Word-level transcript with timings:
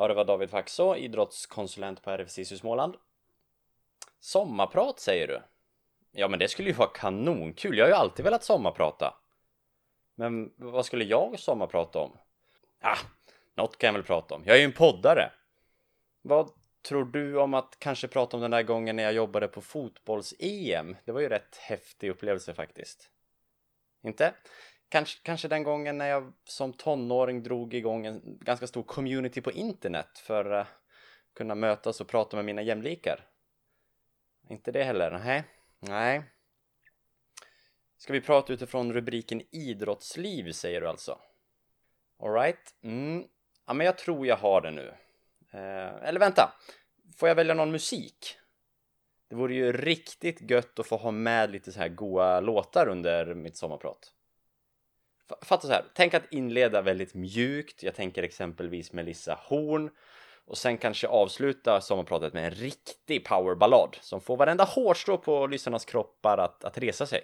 Ja, 0.00 0.08
det 0.08 0.14
var 0.14 0.24
David 0.24 0.50
Faxå, 0.50 0.96
idrottskonsulent 0.96 2.02
på 2.02 2.10
RFSISU 2.10 2.56
Småland. 2.56 2.96
Sommarprat 4.20 5.00
säger 5.00 5.28
du? 5.28 5.42
Ja, 6.12 6.28
men 6.28 6.38
det 6.38 6.48
skulle 6.48 6.68
ju 6.68 6.74
vara 6.74 6.88
kanonkul. 6.88 7.78
Jag 7.78 7.84
har 7.84 7.88
ju 7.90 7.94
alltid 7.94 8.24
velat 8.24 8.44
sommarprata. 8.44 9.14
Men 10.14 10.52
vad 10.56 10.86
skulle 10.86 11.04
jag 11.04 11.38
sommarprata 11.38 11.98
om? 11.98 12.18
Ah, 12.80 12.98
något 13.54 13.78
kan 13.78 13.88
jag 13.88 13.94
väl 13.94 14.02
prata 14.02 14.34
om. 14.34 14.42
Jag 14.46 14.56
är 14.56 14.60
ju 14.60 14.64
en 14.64 14.72
poddare. 14.72 15.32
Vad 16.22 16.50
tror 16.82 17.04
du 17.04 17.38
om 17.38 17.54
att 17.54 17.76
kanske 17.78 18.08
prata 18.08 18.36
om 18.36 18.40
den 18.40 18.50
där 18.50 18.62
gången 18.62 18.96
när 18.96 19.02
jag 19.02 19.12
jobbade 19.12 19.48
på 19.48 19.60
fotbolls-EM? 19.60 20.96
Det 21.04 21.12
var 21.12 21.20
ju 21.20 21.28
rätt 21.28 21.56
häftig 21.56 22.10
upplevelse 22.10 22.54
faktiskt. 22.54 23.10
Inte? 24.02 24.34
Kanske, 24.88 25.20
kanske 25.22 25.48
den 25.48 25.62
gången 25.62 25.98
när 25.98 26.06
jag 26.06 26.32
som 26.44 26.72
tonåring 26.72 27.42
drog 27.42 27.74
igång 27.74 28.06
en 28.06 28.38
ganska 28.40 28.66
stor 28.66 28.82
community 28.82 29.40
på 29.40 29.52
internet 29.52 30.18
för 30.18 30.50
att 30.50 30.66
kunna 31.34 31.54
mötas 31.54 32.00
och 32.00 32.08
prata 32.08 32.36
med 32.36 32.44
mina 32.44 32.62
jämlikar. 32.62 33.26
Inte 34.48 34.72
det 34.72 34.84
heller? 34.84 35.10
Nej. 35.24 35.44
Nej. 35.80 36.22
Ska 37.96 38.12
vi 38.12 38.20
prata 38.20 38.52
utifrån 38.52 38.92
rubriken 38.92 39.42
idrottsliv 39.50 40.52
säger 40.52 40.80
du 40.80 40.88
alltså? 40.88 41.18
Alright. 42.22 42.74
Mm. 42.82 43.24
Ja, 43.66 43.72
men 43.72 43.86
jag 43.86 43.98
tror 43.98 44.26
jag 44.26 44.36
har 44.36 44.60
det 44.60 44.70
nu. 44.70 44.94
Eh, 45.50 46.08
eller 46.08 46.20
vänta. 46.20 46.52
Får 47.16 47.28
jag 47.28 47.36
välja 47.36 47.54
någon 47.54 47.70
musik? 47.70 48.38
Det 49.28 49.36
vore 49.36 49.54
ju 49.54 49.72
riktigt 49.72 50.50
gött 50.50 50.78
att 50.78 50.86
få 50.86 50.96
ha 50.96 51.10
med 51.10 51.50
lite 51.50 51.72
så 51.72 51.78
här 51.78 51.88
goa 51.88 52.40
låtar 52.40 52.88
under 52.88 53.34
mitt 53.34 53.56
sommarprat. 53.56 54.14
Fatta 55.42 55.66
så 55.66 55.72
här, 55.72 55.84
tänk 55.94 56.14
att 56.14 56.32
inleda 56.32 56.82
väldigt 56.82 57.14
mjukt. 57.14 57.82
Jag 57.82 57.94
tänker 57.94 58.22
exempelvis 58.22 58.92
Melissa 58.92 59.38
Horn 59.42 59.90
och 60.44 60.58
sen 60.58 60.78
kanske 60.78 61.08
avsluta 61.08 61.80
sommarpratet 61.80 62.32
med 62.32 62.44
en 62.44 62.50
riktig 62.50 63.24
powerballad 63.24 63.96
som 64.00 64.20
får 64.20 64.36
varenda 64.36 64.64
hårstrå 64.64 65.18
på 65.18 65.46
lyssnarnas 65.46 65.84
kroppar 65.84 66.38
att, 66.38 66.64
att 66.64 66.78
resa 66.78 67.06
sig. 67.06 67.20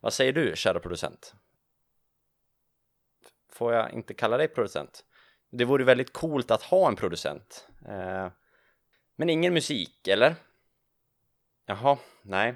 Vad 0.00 0.12
säger 0.12 0.32
du, 0.32 0.52
kära 0.56 0.80
producent? 0.80 1.34
Får 3.52 3.74
jag 3.74 3.92
inte 3.92 4.14
kalla 4.14 4.36
dig 4.36 4.48
producent? 4.48 5.04
Det 5.50 5.64
vore 5.64 5.84
väldigt 5.84 6.12
coolt 6.12 6.50
att 6.50 6.62
ha 6.62 6.88
en 6.88 6.96
producent. 6.96 7.68
Eh, 7.88 8.28
men 9.16 9.30
ingen 9.30 9.54
musik, 9.54 10.08
eller? 10.08 10.34
Jaha, 11.66 11.98
nej. 12.22 12.54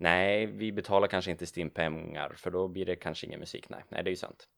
Nej, 0.00 0.46
vi 0.46 0.72
betalar 0.72 1.08
kanske 1.08 1.30
inte 1.30 1.46
Stim-pengar 1.46 2.32
för 2.36 2.50
då 2.50 2.68
blir 2.68 2.86
det 2.86 2.96
kanske 2.96 3.26
ingen 3.26 3.40
musik. 3.40 3.68
Nej, 3.68 3.84
nej, 3.88 4.04
det 4.04 4.08
är 4.08 4.12
ju 4.12 4.16
sant. 4.16 4.48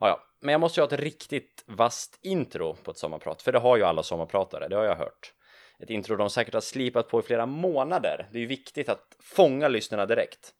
Ja, 0.00 0.08
ja, 0.08 0.20
men 0.40 0.52
jag 0.52 0.60
måste 0.60 0.80
ju 0.80 0.82
ha 0.82 0.94
ett 0.94 1.00
riktigt 1.00 1.64
vast 1.66 2.18
intro 2.22 2.74
på 2.74 2.90
ett 2.90 2.98
sommarprat, 2.98 3.42
för 3.42 3.52
det 3.52 3.58
har 3.58 3.76
ju 3.76 3.82
alla 3.82 4.02
sommarpratare, 4.02 4.68
det 4.68 4.76
har 4.76 4.84
jag 4.84 4.96
hört. 4.96 5.32
Ett 5.78 5.90
intro 5.90 6.16
de 6.16 6.30
säkert 6.30 6.54
har 6.54 6.60
slipat 6.60 7.08
på 7.08 7.20
i 7.20 7.22
flera 7.22 7.46
månader. 7.46 8.28
Det 8.32 8.38
är 8.38 8.40
ju 8.40 8.46
viktigt 8.46 8.88
att 8.88 9.16
fånga 9.20 9.68
lyssnarna 9.68 10.06
direkt. 10.06 10.54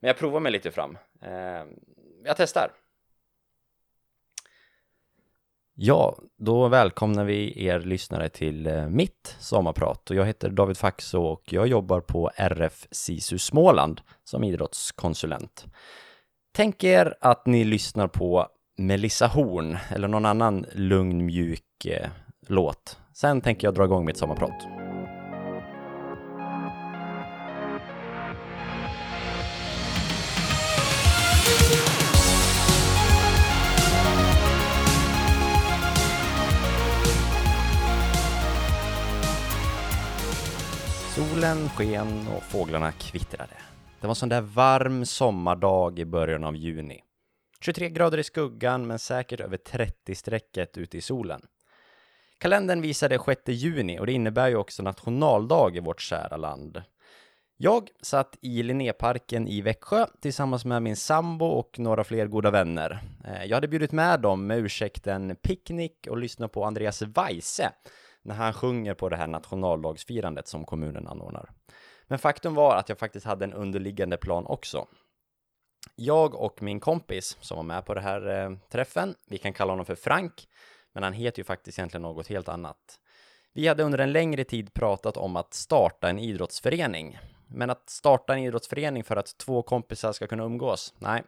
Men 0.00 0.08
jag 0.08 0.16
provar 0.16 0.40
mig 0.40 0.52
lite 0.52 0.70
fram. 0.70 0.98
Eh, 1.22 1.64
jag 2.24 2.36
testar. 2.36 2.70
Ja, 5.82 6.18
då 6.38 6.68
välkomnar 6.68 7.24
vi 7.24 7.64
er 7.66 7.80
lyssnare 7.80 8.28
till 8.28 8.66
eh, 8.66 8.88
mitt 8.88 9.36
sommarprat 9.38 10.10
och 10.10 10.16
jag 10.16 10.24
heter 10.24 10.50
David 10.50 10.76
Faxå 10.76 11.22
och 11.22 11.52
jag 11.52 11.66
jobbar 11.66 12.00
på 12.00 12.30
RF 12.36 12.86
SISU 12.90 13.38
Småland 13.38 14.00
som 14.24 14.44
idrottskonsulent. 14.44 15.66
Tänk 16.56 16.84
er 16.84 17.14
att 17.20 17.46
ni 17.46 17.64
lyssnar 17.64 18.08
på 18.08 18.46
Melissa 18.78 19.26
Horn 19.26 19.78
eller 19.90 20.08
någon 20.08 20.26
annan 20.26 20.66
lugn 20.72 21.26
mjuk 21.26 21.86
eh, 21.86 22.08
låt. 22.46 22.98
Sen 23.14 23.40
tänker 23.40 23.66
jag 23.66 23.74
dra 23.74 23.84
igång 23.84 24.04
mitt 24.04 24.16
sommarprat. 24.16 24.79
Solen 41.20 41.68
sken 41.68 42.28
och 42.36 42.42
fåglarna 42.42 42.92
kvittrade. 42.92 43.56
Det 44.00 44.06
var 44.06 44.10
en 44.10 44.14
sån 44.14 44.28
där 44.28 44.40
varm 44.40 45.06
sommardag 45.06 45.98
i 45.98 46.04
början 46.04 46.44
av 46.44 46.56
juni. 46.56 47.00
23 47.60 47.88
grader 47.88 48.18
i 48.18 48.24
skuggan, 48.24 48.86
men 48.86 48.98
säkert 48.98 49.40
över 49.40 49.56
30-strecket 49.56 50.78
ute 50.78 50.98
i 50.98 51.00
solen. 51.00 51.42
Kalendern 52.38 52.82
visade 52.82 53.18
6 53.26 53.40
juni 53.46 53.98
och 53.98 54.06
det 54.06 54.12
innebär 54.12 54.48
ju 54.48 54.56
också 54.56 54.82
nationaldag 54.82 55.76
i 55.76 55.80
vårt 55.80 56.00
kära 56.00 56.36
land. 56.36 56.82
Jag 57.56 57.88
satt 58.02 58.38
i 58.40 58.62
Linnéparken 58.62 59.48
i 59.48 59.60
Växjö 59.60 60.06
tillsammans 60.20 60.64
med 60.64 60.82
min 60.82 60.96
sambo 60.96 61.46
och 61.46 61.78
några 61.78 62.04
fler 62.04 62.26
goda 62.26 62.50
vänner. 62.50 63.02
Eh, 63.24 63.44
jag 63.44 63.56
hade 63.56 63.68
bjudit 63.68 63.92
med 63.92 64.20
dem 64.20 64.46
med 64.46 64.58
ursäkten 64.58 65.36
picknick 65.36 66.06
och 66.10 66.18
lyssna 66.18 66.48
på 66.48 66.64
Andreas 66.64 67.02
Weise 67.02 67.72
när 68.22 68.34
han 68.34 68.52
sjunger 68.52 68.94
på 68.94 69.08
det 69.08 69.16
här 69.16 69.26
nationaldagsfirandet 69.26 70.48
som 70.48 70.64
kommunen 70.64 71.06
anordnar. 71.06 71.50
Men 72.06 72.18
faktum 72.18 72.54
var 72.54 72.76
att 72.76 72.88
jag 72.88 72.98
faktiskt 72.98 73.26
hade 73.26 73.44
en 73.44 73.52
underliggande 73.52 74.16
plan 74.16 74.46
också. 74.46 74.86
Jag 75.96 76.34
och 76.34 76.62
min 76.62 76.80
kompis 76.80 77.36
som 77.40 77.56
var 77.56 77.64
med 77.64 77.84
på 77.84 77.94
det 77.94 78.00
här 78.00 78.28
eh, 78.28 78.56
träffen, 78.72 79.14
vi 79.26 79.38
kan 79.38 79.52
kalla 79.52 79.72
honom 79.72 79.86
för 79.86 79.94
Frank, 79.94 80.48
men 80.92 81.02
han 81.02 81.12
heter 81.12 81.38
ju 81.40 81.44
faktiskt 81.44 81.78
egentligen 81.78 82.02
något 82.02 82.26
helt 82.26 82.48
annat. 82.48 83.00
Vi 83.52 83.68
hade 83.68 83.82
under 83.82 83.98
en 83.98 84.12
längre 84.12 84.44
tid 84.44 84.74
pratat 84.74 85.16
om 85.16 85.36
att 85.36 85.54
starta 85.54 86.08
en 86.08 86.18
idrottsförening. 86.18 87.18
Men 87.46 87.70
att 87.70 87.90
starta 87.90 88.32
en 88.32 88.38
idrottsförening 88.38 89.04
för 89.04 89.16
att 89.16 89.38
två 89.38 89.62
kompisar 89.62 90.12
ska 90.12 90.26
kunna 90.26 90.44
umgås, 90.44 90.94
nej, 90.98 91.22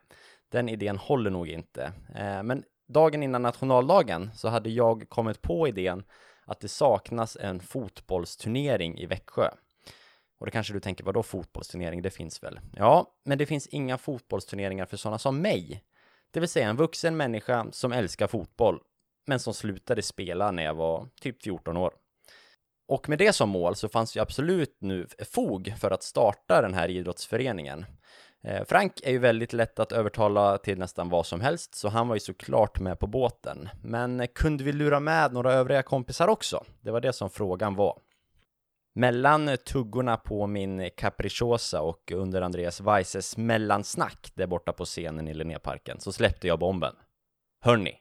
den 0.48 0.68
idén 0.68 0.96
håller 0.96 1.30
nog 1.30 1.48
inte. 1.48 1.92
Eh, 2.14 2.42
men 2.42 2.64
dagen 2.88 3.22
innan 3.22 3.42
nationaldagen 3.42 4.30
så 4.34 4.48
hade 4.48 4.70
jag 4.70 5.08
kommit 5.08 5.42
på 5.42 5.68
idén 5.68 6.04
att 6.44 6.60
det 6.60 6.68
saknas 6.68 7.36
en 7.36 7.60
fotbollsturnering 7.60 8.98
i 8.98 9.06
Växjö. 9.06 9.50
Och 10.38 10.46
det 10.46 10.52
kanske 10.52 10.72
du 10.72 10.80
tänker, 10.80 11.04
vadå 11.04 11.22
fotbollsturnering? 11.22 12.02
Det 12.02 12.10
finns 12.10 12.42
väl? 12.42 12.60
Ja, 12.76 13.14
men 13.24 13.38
det 13.38 13.46
finns 13.46 13.66
inga 13.66 13.98
fotbollsturneringar 13.98 14.86
för 14.86 14.96
sådana 14.96 15.18
som 15.18 15.40
mig. 15.40 15.84
Det 16.30 16.40
vill 16.40 16.48
säga 16.48 16.68
en 16.68 16.76
vuxen 16.76 17.16
människa 17.16 17.66
som 17.72 17.92
älskar 17.92 18.26
fotboll, 18.26 18.80
men 19.26 19.40
som 19.40 19.54
slutade 19.54 20.02
spela 20.02 20.50
när 20.50 20.62
jag 20.62 20.74
var 20.74 21.08
typ 21.20 21.42
14 21.42 21.76
år. 21.76 21.94
Och 22.88 23.08
med 23.08 23.18
det 23.18 23.32
som 23.32 23.48
mål 23.48 23.76
så 23.76 23.88
fanns 23.88 24.16
ju 24.16 24.20
absolut 24.20 24.76
nu 24.80 25.06
fog 25.30 25.74
för 25.80 25.90
att 25.90 26.02
starta 26.02 26.62
den 26.62 26.74
här 26.74 26.88
idrottsföreningen. 26.88 27.84
Eh, 28.44 28.64
Frank 28.64 29.00
är 29.02 29.10
ju 29.10 29.18
väldigt 29.18 29.52
lätt 29.52 29.78
att 29.78 29.92
övertala 29.92 30.58
till 30.58 30.78
nästan 30.78 31.08
vad 31.08 31.26
som 31.26 31.40
helst, 31.40 31.74
så 31.74 31.88
han 31.88 32.08
var 32.08 32.16
ju 32.16 32.20
såklart 32.20 32.80
med 32.80 32.98
på 32.98 33.06
båten. 33.06 33.68
Men 33.82 34.20
eh, 34.20 34.26
kunde 34.26 34.64
vi 34.64 34.72
lura 34.72 35.00
med 35.00 35.32
några 35.32 35.52
övriga 35.52 35.82
kompisar 35.82 36.28
också? 36.28 36.64
Det 36.80 36.90
var 36.90 37.00
det 37.00 37.12
som 37.12 37.30
frågan 37.30 37.74
var. 37.74 37.98
Mellan 38.94 39.48
eh, 39.48 39.56
tuggorna 39.56 40.16
på 40.16 40.46
min 40.46 40.90
capricciosa 40.96 41.82
och 41.82 42.12
under 42.12 42.42
Andreas 42.42 42.80
Weises 42.80 43.36
mellansnack 43.36 44.32
där 44.34 44.46
borta 44.46 44.72
på 44.72 44.84
scenen 44.84 45.28
i 45.28 45.34
Linnéparken 45.34 46.00
så 46.00 46.12
släppte 46.12 46.46
jag 46.46 46.58
bomben. 46.58 46.94
Hörni, 47.60 47.98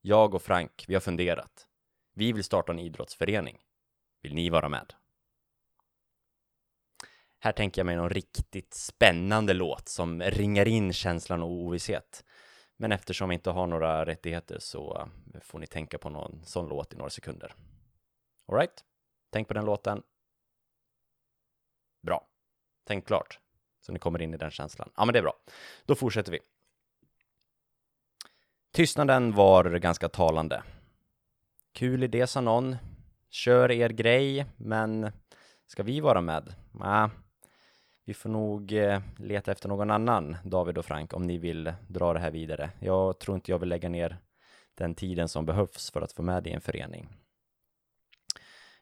jag 0.00 0.34
och 0.34 0.42
Frank, 0.42 0.84
vi 0.88 0.94
har 0.94 1.00
funderat. 1.00 1.66
Vi 2.14 2.32
vill 2.32 2.44
starta 2.44 2.72
en 2.72 2.78
idrottsförening. 2.78 3.58
Vill 4.22 4.34
ni 4.34 4.50
vara 4.50 4.68
med? 4.68 4.92
Här 7.46 7.52
tänker 7.52 7.80
jag 7.80 7.86
mig 7.86 7.96
någon 7.96 8.10
riktigt 8.10 8.74
spännande 8.74 9.54
låt 9.54 9.88
som 9.88 10.22
ringar 10.22 10.68
in 10.68 10.92
känslan 10.92 11.42
av 11.42 11.48
ovisshet. 11.48 12.24
Men 12.76 12.92
eftersom 12.92 13.28
vi 13.28 13.34
inte 13.34 13.50
har 13.50 13.66
några 13.66 14.06
rättigheter 14.06 14.58
så 14.58 15.08
får 15.42 15.58
ni 15.58 15.66
tänka 15.66 15.98
på 15.98 16.10
någon 16.10 16.44
sån 16.44 16.68
låt 16.68 16.92
i 16.92 16.96
några 16.96 17.10
sekunder. 17.10 17.54
Alright? 18.48 18.84
Tänk 19.30 19.48
på 19.48 19.54
den 19.54 19.64
låten. 19.64 20.02
Bra. 22.02 22.28
Tänk 22.84 23.06
klart. 23.06 23.38
Så 23.80 23.92
ni 23.92 23.98
kommer 23.98 24.22
in 24.22 24.34
i 24.34 24.36
den 24.36 24.50
känslan. 24.50 24.90
Ja, 24.96 25.04
men 25.04 25.12
det 25.12 25.18
är 25.18 25.22
bra. 25.22 25.34
Då 25.84 25.94
fortsätter 25.94 26.32
vi. 26.32 26.38
Tystnaden 28.72 29.32
var 29.32 29.64
ganska 29.78 30.08
talande. 30.08 30.62
Kul 31.72 32.02
idé, 32.02 32.26
sa 32.26 32.40
någon. 32.40 32.76
Kör 33.30 33.70
er 33.70 33.88
grej, 33.88 34.46
men 34.56 35.12
ska 35.66 35.82
vi 35.82 36.00
vara 36.00 36.20
med? 36.20 36.54
Nej, 36.72 37.08
vi 38.06 38.14
får 38.14 38.28
nog 38.28 38.72
eh, 38.72 39.00
leta 39.16 39.52
efter 39.52 39.68
någon 39.68 39.90
annan, 39.90 40.36
David 40.44 40.78
och 40.78 40.84
Frank, 40.84 41.12
om 41.14 41.22
ni 41.22 41.38
vill 41.38 41.72
dra 41.88 42.12
det 42.12 42.18
här 42.18 42.30
vidare. 42.30 42.70
Jag 42.80 43.18
tror 43.18 43.34
inte 43.34 43.50
jag 43.50 43.58
vill 43.58 43.68
lägga 43.68 43.88
ner 43.88 44.18
den 44.74 44.94
tiden 44.94 45.28
som 45.28 45.46
behövs 45.46 45.90
för 45.90 46.00
att 46.00 46.12
få 46.12 46.22
med 46.22 46.42
det 46.42 46.50
i 46.50 46.52
en 46.52 46.60
förening. 46.60 47.08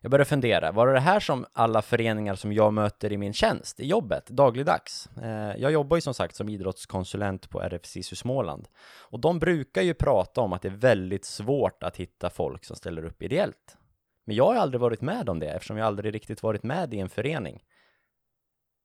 Jag 0.00 0.10
började 0.10 0.28
fundera, 0.28 0.72
var 0.72 0.86
det 0.86 0.92
det 0.92 1.00
här 1.00 1.20
som 1.20 1.46
alla 1.52 1.82
föreningar 1.82 2.34
som 2.34 2.52
jag 2.52 2.72
möter 2.72 3.12
i 3.12 3.16
min 3.16 3.32
tjänst, 3.32 3.80
i 3.80 3.86
jobbet, 3.86 4.26
dagligdags? 4.26 5.08
Eh, 5.22 5.56
jag 5.56 5.72
jobbar 5.72 5.96
ju 5.96 6.00
som 6.00 6.14
sagt 6.14 6.36
som 6.36 6.48
idrottskonsulent 6.48 7.50
på 7.50 7.60
RFSISU 7.60 8.16
Småland 8.16 8.68
och 9.00 9.20
de 9.20 9.38
brukar 9.38 9.82
ju 9.82 9.94
prata 9.94 10.40
om 10.40 10.52
att 10.52 10.62
det 10.62 10.68
är 10.68 10.76
väldigt 10.76 11.24
svårt 11.24 11.82
att 11.82 11.96
hitta 11.96 12.30
folk 12.30 12.64
som 12.64 12.76
ställer 12.76 13.04
upp 13.04 13.22
ideellt. 13.22 13.76
Men 14.24 14.36
jag 14.36 14.46
har 14.46 14.54
aldrig 14.54 14.80
varit 14.80 15.00
med 15.00 15.28
om 15.28 15.38
det 15.38 15.48
eftersom 15.48 15.76
jag 15.76 15.86
aldrig 15.86 16.14
riktigt 16.14 16.42
varit 16.42 16.62
med 16.62 16.94
i 16.94 17.00
en 17.00 17.08
förening. 17.08 17.62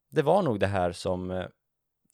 Det 0.10 0.22
var 0.22 0.42
nog 0.42 0.60
det 0.60 0.68
här 0.68 0.92
som 0.92 1.32
eh, 1.32 1.46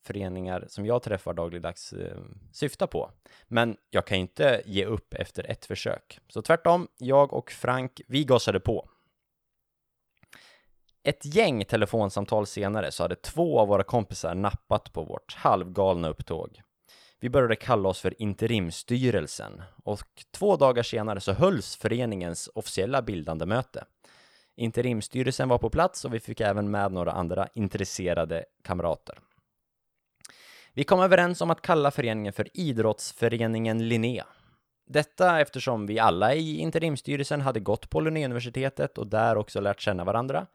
föreningar 0.03 0.65
som 0.67 0.85
jag 0.85 1.03
träffar 1.03 1.33
dagligdags 1.33 1.93
eh, 1.93 2.17
syftar 2.51 2.87
på. 2.87 3.11
Men 3.47 3.77
jag 3.89 4.07
kan 4.07 4.17
inte 4.17 4.61
ge 4.65 4.85
upp 4.85 5.13
efter 5.13 5.51
ett 5.51 5.65
försök. 5.65 6.19
Så 6.27 6.41
tvärtom, 6.41 6.87
jag 6.97 7.33
och 7.33 7.51
Frank, 7.51 8.01
vi 8.07 8.23
gasade 8.23 8.59
på. 8.59 8.89
Ett 11.03 11.25
gäng 11.25 11.65
telefonsamtal 11.65 12.47
senare 12.47 12.91
så 12.91 13.03
hade 13.03 13.15
två 13.15 13.59
av 13.59 13.67
våra 13.67 13.83
kompisar 13.83 14.35
nappat 14.35 14.93
på 14.93 15.03
vårt 15.03 15.33
halvgalna 15.35 16.09
upptåg. 16.09 16.61
Vi 17.19 17.29
började 17.29 17.55
kalla 17.55 17.89
oss 17.89 18.01
för 18.01 18.21
interimstyrelsen 18.21 19.61
och 19.83 20.25
två 20.31 20.55
dagar 20.55 20.83
senare 20.83 21.19
så 21.19 21.33
hölls 21.33 21.75
föreningens 21.75 22.49
officiella 22.55 23.01
bildande 23.01 23.45
möte. 23.45 23.85
Interimstyrelsen 24.55 25.49
var 25.49 25.57
på 25.57 25.69
plats 25.69 26.05
och 26.05 26.13
vi 26.13 26.19
fick 26.19 26.41
även 26.41 26.71
med 26.71 26.91
några 26.91 27.11
andra 27.11 27.47
intresserade 27.53 28.45
kamrater. 28.63 29.19
Vi 30.73 30.83
kom 30.83 30.99
överens 30.99 31.41
om 31.41 31.51
att 31.51 31.61
kalla 31.61 31.91
föreningen 31.91 32.33
för 32.33 32.47
Idrottsföreningen 32.53 33.87
Linnea. 33.87 34.25
Detta 34.87 35.39
eftersom 35.39 35.85
vi 35.85 35.99
alla 35.99 36.33
i 36.33 36.57
interimstyrelsen 36.57 37.41
hade 37.41 37.59
gått 37.59 37.89
på 37.89 37.99
Linnéuniversitetet 37.99 38.97
och 38.97 39.07
där 39.07 39.37
också 39.37 39.59
lärt 39.59 39.81
känna 39.81 40.03
varandra. 40.03 40.47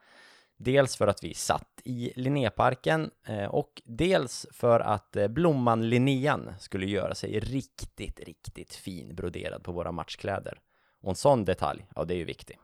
Dels 0.57 0.97
för 0.97 1.07
att 1.07 1.25
vi 1.25 1.35
satt 1.35 1.81
i 1.85 2.13
Linnéparken 2.17 3.11
eh, 3.27 3.45
och 3.45 3.83
dels 3.85 4.47
för 4.53 4.81
att 4.81 5.17
eh, 5.17 5.29
blomman 5.29 5.89
Linnean 5.89 6.55
skulle 6.59 6.87
göra 6.87 7.15
sig 7.15 7.41
riktigt, 7.41 8.21
riktigt 8.21 8.75
fin 8.75 9.15
broderad 9.15 9.63
på 9.63 9.73
våra 9.73 9.93
matchkläder. 9.93 10.59
Och 11.03 11.11
en 11.11 11.17
sån 11.17 11.45
detalj, 11.45 11.87
ja 11.97 12.05
det 12.05 12.15
är 12.15 12.19
ju 12.19 12.25
viktigt 12.25 12.59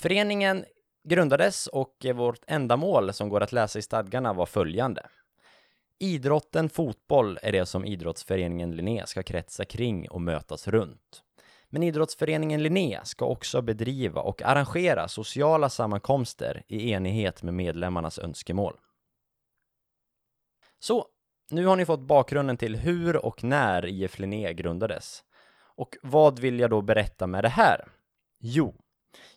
Föreningen 0.00 0.64
grundades 1.08 1.66
och 1.66 2.06
vårt 2.14 2.40
ändamål 2.46 3.12
som 3.12 3.28
går 3.28 3.42
att 3.42 3.52
läsa 3.52 3.78
i 3.78 3.82
stadgarna 3.82 4.32
var 4.32 4.46
följande. 4.46 5.06
Idrotten 5.98 6.68
fotboll 6.68 7.38
är 7.42 7.52
det 7.52 7.66
som 7.66 7.84
idrottsföreningen 7.84 8.76
Linné 8.76 9.06
ska 9.06 9.22
kretsa 9.22 9.64
kring 9.64 10.10
och 10.10 10.20
mötas 10.20 10.68
runt. 10.68 11.22
Men 11.68 11.82
idrottsföreningen 11.82 12.62
Linné 12.62 13.00
ska 13.04 13.24
också 13.24 13.62
bedriva 13.62 14.20
och 14.20 14.42
arrangera 14.42 15.08
sociala 15.08 15.68
sammankomster 15.68 16.62
i 16.68 16.90
enighet 16.90 17.42
med 17.42 17.54
medlemmarnas 17.54 18.18
önskemål. 18.18 18.74
Så, 20.78 21.06
nu 21.50 21.66
har 21.66 21.76
ni 21.76 21.84
fått 21.84 22.00
bakgrunden 22.00 22.56
till 22.56 22.76
hur 22.76 23.24
och 23.24 23.44
när 23.44 23.86
IF 23.86 24.18
Linné 24.18 24.52
grundades. 24.52 25.24
Och 25.76 25.96
vad 26.02 26.38
vill 26.38 26.60
jag 26.60 26.70
då 26.70 26.82
berätta 26.82 27.26
med 27.26 27.44
det 27.44 27.48
här? 27.48 27.88
Jo, 28.40 28.74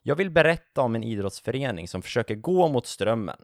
jag 0.01 0.15
vill 0.15 0.29
berätta 0.29 0.81
om 0.81 0.95
en 0.95 1.03
idrottsförening 1.03 1.87
som 1.87 2.01
försöker 2.01 2.35
gå 2.35 2.67
mot 2.67 2.87
strömmen. 2.87 3.37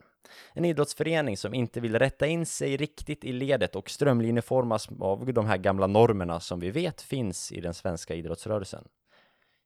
En 0.54 0.64
idrottsförening 0.64 1.36
som 1.36 1.54
inte 1.54 1.80
vill 1.80 1.98
rätta 1.98 2.26
in 2.26 2.46
sig 2.46 2.76
riktigt 2.76 3.24
i 3.24 3.32
ledet 3.32 3.76
och 3.76 3.90
strömlinjeformas 3.90 4.88
av 5.00 5.32
de 5.32 5.46
här 5.46 5.56
gamla 5.56 5.86
normerna 5.86 6.40
som 6.40 6.60
vi 6.60 6.70
vet 6.70 7.02
finns 7.02 7.52
i 7.52 7.60
den 7.60 7.74
svenska 7.74 8.14
idrottsrörelsen. 8.14 8.84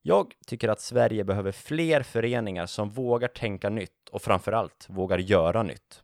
Jag 0.03 0.35
tycker 0.47 0.69
att 0.69 0.81
Sverige 0.81 1.25
behöver 1.25 1.53
fler 1.53 2.03
föreningar 2.03 2.67
som 2.67 2.91
vågar 2.91 3.29
tänka 3.29 3.69
nytt 3.69 4.09
och 4.11 4.23
framförallt 4.23 4.87
vågar 4.89 5.19
göra 5.19 5.63
nytt. 5.63 6.03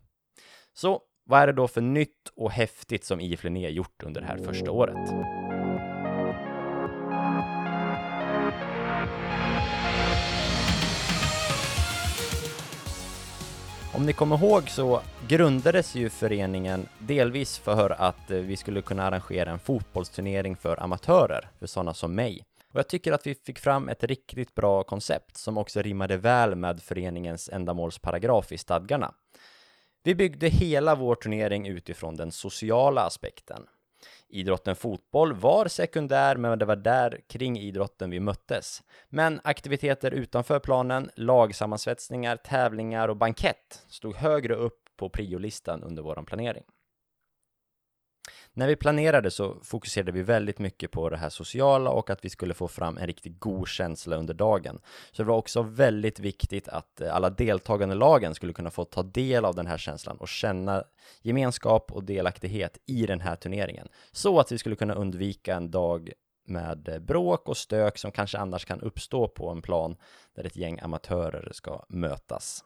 Så 0.72 1.02
vad 1.25 1.40
är 1.40 1.46
det 1.46 1.52
då 1.52 1.69
för 1.69 1.81
nytt 1.81 2.28
och 2.37 2.50
häftigt 2.50 3.04
som 3.04 3.20
IF 3.20 3.44
Linné 3.44 3.69
gjort 3.69 4.02
under 4.02 4.20
det 4.20 4.26
här 4.26 4.38
första 4.38 4.70
året? 4.70 5.47
Om 13.98 14.06
ni 14.06 14.12
kommer 14.12 14.38
ihåg 14.38 14.70
så 14.70 15.00
grundades 15.28 15.94
ju 15.94 16.08
föreningen 16.08 16.88
delvis 16.98 17.58
för 17.58 17.90
att 17.90 18.30
eh, 18.30 18.38
vi 18.38 18.56
skulle 18.56 18.82
kunna 18.82 19.02
arrangera 19.02 19.50
en 19.50 19.58
fotbollsturnering 19.58 20.56
för 20.56 20.82
amatörer, 20.82 21.50
för 21.58 21.66
sådana 21.66 21.94
som 21.94 22.14
mig. 22.14 22.44
Och 22.72 22.78
jag 22.78 22.88
tycker 22.88 23.12
att 23.12 23.26
vi 23.26 23.34
fick 23.34 23.58
fram 23.58 23.88
ett 23.88 24.04
riktigt 24.04 24.54
bra 24.54 24.82
koncept 24.82 25.36
som 25.36 25.58
också 25.58 25.82
rimmade 25.82 26.16
väl 26.16 26.54
med 26.54 26.82
föreningens 26.82 27.48
ändamålsparagraf 27.48 28.52
i 28.52 28.58
stadgarna. 28.58 29.14
Vi 30.02 30.14
byggde 30.14 30.48
hela 30.48 30.94
vår 30.94 31.14
turnering 31.14 31.66
utifrån 31.66 32.16
den 32.16 32.32
sociala 32.32 33.02
aspekten. 33.02 33.66
Idrotten 34.30 34.76
fotboll 34.76 35.32
var 35.32 35.69
sekundär, 35.69 36.36
men 36.36 36.58
det 36.58 36.64
var 36.64 36.76
där 36.76 37.20
kring 37.28 37.58
idrotten 37.58 38.10
vi 38.10 38.20
möttes. 38.20 38.82
Men 39.08 39.40
aktiviteter 39.44 40.10
utanför 40.10 40.58
planen, 40.58 41.10
lagsammansvetsningar, 41.14 42.36
tävlingar 42.36 43.08
och 43.08 43.16
bankett 43.16 43.84
stod 43.88 44.14
högre 44.14 44.54
upp 44.54 44.84
på 44.96 45.08
priolistan 45.08 45.82
under 45.82 46.02
vår 46.02 46.22
planering. 46.26 46.64
När 48.54 48.68
vi 48.68 48.76
planerade 48.76 49.30
så 49.30 49.56
fokuserade 49.62 50.12
vi 50.12 50.22
väldigt 50.22 50.58
mycket 50.58 50.90
på 50.90 51.10
det 51.10 51.16
här 51.16 51.28
sociala 51.28 51.90
och 51.90 52.10
att 52.10 52.24
vi 52.24 52.30
skulle 52.30 52.54
få 52.54 52.68
fram 52.68 52.98
en 52.98 53.06
riktigt 53.06 53.40
god 53.40 53.68
känsla 53.68 54.16
under 54.16 54.34
dagen. 54.34 54.80
Så 55.12 55.22
det 55.22 55.28
var 55.28 55.36
också 55.36 55.62
väldigt 55.62 56.20
viktigt 56.20 56.68
att 56.68 57.00
eh, 57.00 57.14
alla 57.14 57.30
deltagande 57.30 57.94
lagen 57.94 58.34
skulle 58.34 58.52
kunna 58.52 58.70
få 58.70 58.84
ta 58.84 59.02
del 59.02 59.44
av 59.44 59.54
den 59.54 59.66
här 59.66 59.78
känslan 59.78 60.16
och 60.16 60.28
känna 60.28 60.84
gemenskap 61.22 61.92
och 61.92 62.04
delaktighet 62.04 62.78
i 62.86 63.06
den 63.06 63.20
här 63.20 63.36
turneringen. 63.36 63.88
Så 64.12 64.40
att 64.40 64.52
vi 64.52 64.58
skulle 64.58 64.76
kunna 64.76 64.94
undvika 64.94 65.54
en 65.54 65.70
dag 65.70 66.12
med 66.46 66.88
eh, 66.88 66.98
bråk 66.98 67.48
och 67.48 67.56
stök 67.56 67.98
som 67.98 68.12
kanske 68.12 68.38
annars 68.38 68.64
kan 68.64 68.80
uppstå 68.80 69.28
på 69.28 69.50
en 69.50 69.62
plan 69.62 69.96
där 70.36 70.44
ett 70.44 70.56
gäng 70.56 70.80
amatörer 70.80 71.48
ska 71.52 71.84
mötas. 71.88 72.64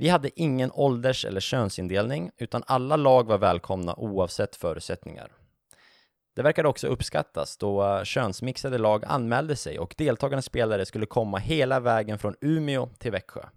Vi 0.00 0.08
hade 0.08 0.40
ingen 0.40 0.70
ålders 0.72 1.24
eller 1.24 1.40
könsindelning, 1.40 2.30
utan 2.36 2.62
alla 2.66 2.96
lag 2.96 3.26
var 3.26 3.38
välkomna 3.38 3.94
oavsett 3.94 4.56
förutsättningar. 4.56 5.32
Det 6.34 6.42
verkade 6.42 6.68
också 6.68 6.86
uppskattas 6.86 7.56
då 7.56 7.84
eh, 7.84 8.04
könsmixade 8.04 8.78
lag 8.78 9.04
anmälde 9.04 9.56
sig 9.56 9.78
och 9.78 9.94
deltagande 9.98 10.42
spelare 10.42 10.86
skulle 10.86 11.06
komma 11.06 11.38
hela 11.38 11.80
vägen 11.80 12.18
från 12.18 12.36
Umeå 12.40 12.86
till 12.98 13.12
Växjö. 13.12 13.48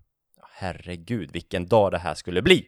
Herregud, 0.51 1.31
vilken 1.31 1.67
dag 1.67 1.91
det 1.91 1.97
här 1.97 2.13
skulle 2.13 2.41
bli! 2.41 2.67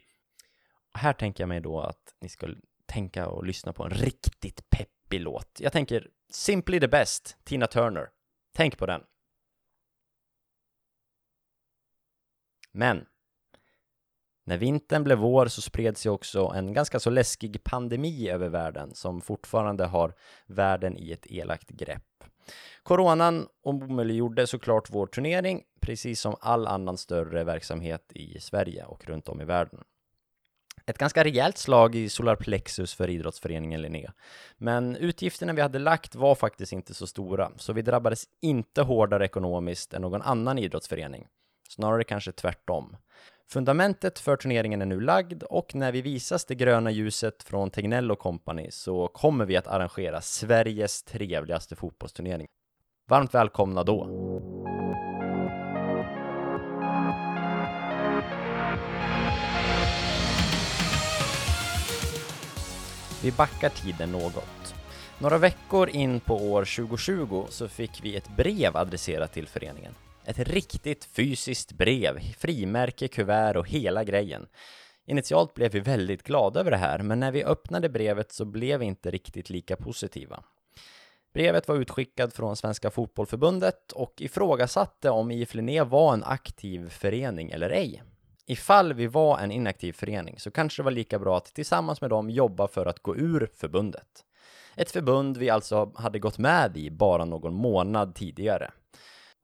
Och 0.93 0.99
Här 0.99 1.13
tänker 1.13 1.43
jag 1.43 1.49
mig 1.49 1.61
då 1.61 1.81
att 1.81 2.15
ni 2.21 2.30
skulle 2.30 2.57
tänka 2.85 3.27
och 3.27 3.45
lyssna 3.45 3.73
på 3.73 3.83
en 3.83 3.89
riktigt 3.89 4.69
peppig 4.69 5.21
låt. 5.21 5.59
Jag 5.59 5.71
tänker 5.73 6.07
Simply 6.31 6.80
the 6.80 6.87
Best, 6.87 7.37
Tina 7.44 7.68
Turner. 7.68 8.09
Tänk 8.56 8.77
på 8.77 8.85
den. 8.85 9.01
Men 12.71 13.06
när 14.44 14.57
vintern 14.57 15.04
blev 15.04 15.18
vår 15.18 15.47
så 15.47 15.62
spreds 15.62 16.06
ju 16.06 16.09
också 16.09 16.54
en 16.56 16.73
ganska 16.73 17.00
så 17.00 17.09
läskig 17.09 17.64
pandemi 17.64 18.30
över 18.30 18.50
världen 18.50 18.95
som 18.95 19.21
fortfarande 19.21 19.85
har 19.85 20.14
världen 20.45 20.97
i 20.97 21.12
ett 21.12 21.28
elakt 21.28 21.69
grepp. 21.69 22.23
Coronan 22.83 23.47
omöjliggjorde 23.64 24.47
såklart 24.47 24.90
vår 24.90 25.07
turnering, 25.07 25.64
precis 25.81 26.21
som 26.21 26.35
all 26.40 26.68
annan 26.68 26.97
större 26.97 27.44
verksamhet 27.44 28.12
i 28.14 28.40
Sverige 28.40 28.85
och 28.85 29.06
runt 29.06 29.30
om 29.30 29.42
i 29.42 29.45
världen. 29.45 29.83
Ett 30.85 30.97
ganska 30.97 31.23
rejält 31.23 31.57
slag 31.57 31.95
i 31.95 32.09
solarplexus 32.09 32.94
för 32.94 33.09
idrottsföreningen 33.09 33.81
Linné. 33.81 34.07
Men 34.57 34.95
utgifterna 34.95 35.54
vi 35.54 35.62
hade 35.62 35.80
lagt 35.80 36.16
var 36.16 36.35
faktiskt 36.35 36.73
inte 36.73 36.94
så 36.94 37.07
stora, 37.07 37.52
så 37.57 37.73
vi 37.73 37.81
drabbades 37.81 38.23
inte 38.42 38.81
hårdare 38.81 39.26
ekonomiskt 39.26 39.94
än 39.94 40.02
någon 40.02 40.21
annan 40.21 40.59
idrottsförening. 40.59 41.28
Snarare 41.69 42.04
kanske 42.04 42.31
tvärtom. 42.31 42.97
Fundamentet 43.50 44.19
för 44.19 44.35
turneringen 44.35 44.81
är 44.81 44.85
nu 44.85 45.00
lagd 45.00 45.44
och 45.44 45.76
när 45.76 45.92
vi 45.92 46.02
visas 46.02 46.45
det 46.45 46.56
gröna 46.56 46.92
ljuset 46.92 47.44
från 47.44 47.69
Tegnell 47.69 48.12
och 48.12 48.19
Company 48.19 48.71
så 48.71 49.07
kommer 49.07 49.45
vi 49.45 49.57
att 49.57 49.68
arrangera 49.68 50.21
Sveriges 50.21 51.04
trevligaste 51.04 51.76
fotbollsturnering. 51.76 52.47
Varmt 53.09 53.33
välkomna 53.33 53.83
då! 53.83 54.09
Vi 63.23 63.31
backar 63.31 63.69
tiden 63.69 64.12
något. 64.12 64.76
Några 65.19 65.38
veckor 65.38 65.90
in 65.90 66.19
på 66.19 66.35
år 66.35 66.66
2020 66.66 67.45
så 67.50 67.68
fick 67.68 68.00
vi 68.04 68.16
ett 68.16 68.35
brev 68.38 68.78
adresserat 68.78 69.33
till 69.33 69.47
föreningen. 69.47 69.94
Ett 70.25 70.39
riktigt 70.39 71.06
fysiskt 71.06 71.71
brev, 71.71 72.19
frimärke, 72.37 73.07
kuvert 73.07 73.56
och 73.56 73.69
hela 73.69 74.03
grejen. 74.03 74.47
Initialt 75.06 75.53
blev 75.53 75.71
vi 75.71 75.80
väldigt 75.80 76.23
glada 76.23 76.59
över 76.59 76.71
det 76.71 76.77
här, 76.77 76.99
men 76.99 77.19
när 77.19 77.31
vi 77.31 77.44
öppnade 77.44 77.89
brevet 77.89 78.31
så 78.31 78.45
blev 78.45 78.80
vi 78.80 78.85
inte 78.85 79.11
riktigt 79.11 79.49
lika 79.49 79.75
positiva. 79.75 80.44
Brevet 81.33 81.68
var 81.68 81.75
utskickat 81.75 82.33
från 82.33 82.56
Svenska 82.56 82.92
Fotbollförbundet 82.92 83.92
och 83.92 84.13
ifrågasatte 84.18 85.09
om 85.09 85.31
IF 85.31 85.53
Linné 85.53 85.83
var 85.83 86.13
en 86.13 86.23
aktiv 86.23 86.89
förening 86.89 87.51
eller 87.51 87.69
ej. 87.69 88.03
Ifall 88.45 88.94
vi 88.94 89.07
var 89.07 89.39
en 89.39 89.51
inaktiv 89.51 89.94
förening 89.94 90.39
så 90.39 90.51
kanske 90.51 90.81
det 90.81 90.83
var 90.83 90.92
lika 90.92 91.19
bra 91.19 91.37
att 91.37 91.45
tillsammans 91.45 92.01
med 92.01 92.09
dem 92.09 92.30
jobba 92.30 92.68
för 92.68 92.85
att 92.85 92.99
gå 92.99 93.15
ur 93.15 93.49
förbundet. 93.56 94.25
Ett 94.75 94.92
förbund 94.92 95.37
vi 95.37 95.49
alltså 95.49 95.92
hade 95.95 96.19
gått 96.19 96.37
med 96.37 96.77
i 96.77 96.92
bara 96.92 97.25
någon 97.25 97.53
månad 97.53 98.15
tidigare. 98.15 98.71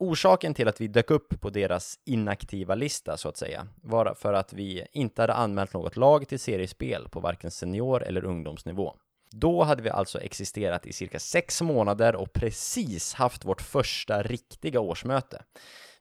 Orsaken 0.02 0.54
till 0.54 0.68
att 0.68 0.82
vi 0.82 0.88
dök 0.88 1.12
upp 1.12 1.42
på 1.42 1.50
deras 1.50 2.00
inaktiva 2.06 2.76
lista 2.76 3.18
så 3.18 3.30
att 3.30 3.38
säga 3.38 3.68
var 3.76 4.14
för 4.14 4.34
att 4.34 4.54
vi 4.54 4.86
inte 4.92 5.22
hade 5.22 5.34
anmält 5.34 5.74
något 5.74 5.98
lag 5.98 6.28
till 6.28 6.40
seriespel 6.40 7.10
på 7.10 7.20
varken 7.20 7.52
senior 7.52 8.04
eller 8.04 8.26
ungdomsnivå. 8.26 8.94
Då 9.32 9.64
hade 9.64 9.84
vi 9.84 9.90
alltså 9.90 10.22
existerat 10.22 10.86
i 10.86 10.94
cirka 10.94 11.20
sex 11.20 11.62
månader 11.62 12.16
och 12.16 12.34
precis 12.34 13.14
haft 13.14 13.46
vårt 13.46 13.62
första 13.62 14.24
riktiga 14.24 14.80
årsmöte. 14.80 15.44